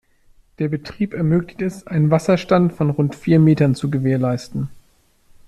[0.57, 4.67] Der Betrieb ermöglicht es, einen Wasserstand von rund vier Metern zu gewährleisten.